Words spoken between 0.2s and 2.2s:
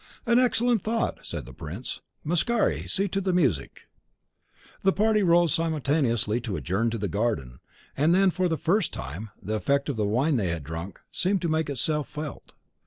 "An excellent thought!" said the prince.